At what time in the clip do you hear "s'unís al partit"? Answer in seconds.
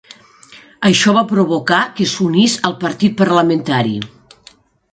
2.13-3.17